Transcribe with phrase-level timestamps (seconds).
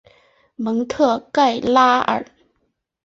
[0.55, 2.25] 蒙特盖拉尔。